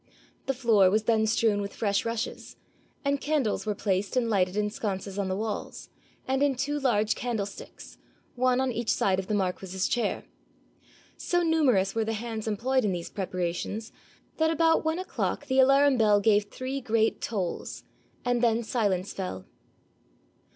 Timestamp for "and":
3.05-3.21, 4.17-4.31, 6.27-6.41, 18.25-18.41